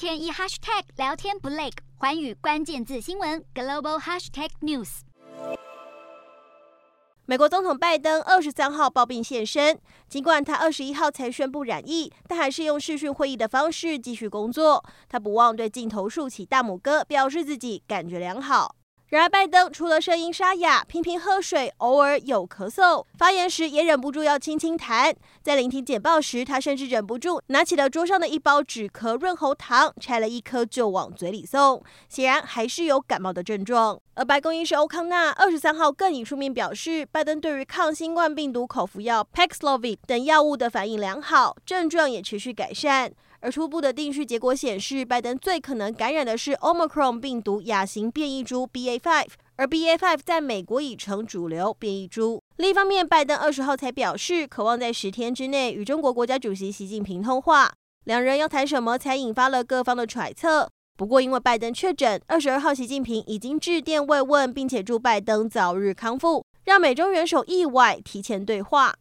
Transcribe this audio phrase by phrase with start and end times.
[0.00, 1.68] 天一 hashtag 聊天不累，
[1.98, 5.00] 环宇关键字新闻 global hashtag news。
[7.26, 9.78] 美国总统拜登二十三号抱病现身，
[10.08, 14.82] 尽管他二十一号才宣布染疫，但还是用视讯会议的方式继续工作。
[15.06, 18.76] 他不忘对镜头竖起大拇哥，表示自己感觉良好。
[19.10, 25.12] 然而，拜登除了声音沙哑、频频喝水、偶尔有咳嗽，发言时也忍不住要轻轻弹。
[25.42, 33.98] 在聆听简报时，他甚至忍不住拿起了桌上的一包止咳润喉糖，拆了一颗就往嘴里送，显然还是有感冒的症状。
[34.14, 43.10] 而白宫医师欧康纳二十三号更以书面表示，拜登对于抗新冠病毒口服药 Paxlovid 等药物的反应良好，症状也持续改善。
[43.40, 49.26] 而初步的定序结果显示，拜登最可能感染的是 Omicron 病毒亚型变异株 BA.5，
[49.56, 52.42] 而 BA.5 在美国已成主流变异株。
[52.56, 57.72] 另一方面，拜登二十号才表示，渴望在十天之内与中国国家主席习近平通话，
[58.04, 60.68] 两人要谈什么，才引发了各方的揣测。
[60.98, 68.94] 不过，因为拜登确诊，二十二号习近平已经致电慰问，并且祝拜登早日康复，让美中元首意外提前对话。